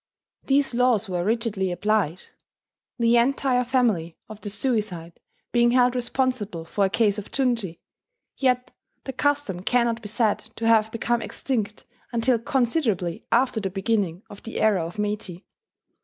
[0.45, 2.23] These laws were rigidly applied,
[2.97, 5.19] the entire family of the suicide
[5.51, 7.77] being held responsible for a case of junshi:
[8.35, 8.71] yet
[9.03, 14.41] the custom cannot be said to have become extinct until considerably after the beginning of
[14.41, 15.45] the era of Meiji.